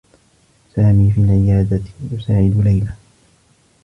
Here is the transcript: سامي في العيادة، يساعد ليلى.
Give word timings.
سامي 0.75 1.11
في 1.11 1.21
العيادة، 1.21 1.81
يساعد 2.11 2.57
ليلى. 2.65 2.93